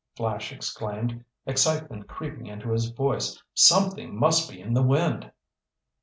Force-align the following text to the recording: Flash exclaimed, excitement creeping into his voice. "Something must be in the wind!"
Flash 0.17 0.51
exclaimed, 0.51 1.23
excitement 1.45 2.07
creeping 2.07 2.47
into 2.47 2.71
his 2.71 2.89
voice. 2.89 3.39
"Something 3.53 4.19
must 4.19 4.49
be 4.49 4.59
in 4.59 4.73
the 4.73 4.81
wind!" 4.81 5.31